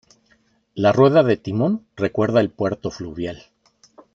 La 0.73 0.91
rueda 0.93 1.21
de 1.21 1.37
timón 1.37 1.85
recuerda 1.95 2.39
el 2.41 2.49
puerto 2.49 2.89
fluvial. 2.89 3.43